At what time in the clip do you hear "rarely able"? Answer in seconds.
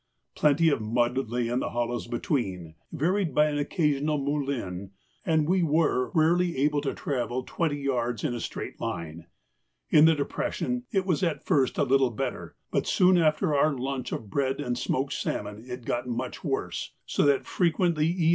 6.15-6.81